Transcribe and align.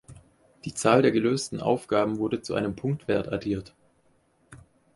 Die 0.65 0.73
Zahl 0.73 1.03
der 1.03 1.11
gelösten 1.11 1.61
Aufgaben 1.61 2.17
wurde 2.17 2.41
zu 2.41 2.55
einem 2.55 2.75
Punktwert 2.75 3.31
addiert. 3.31 3.75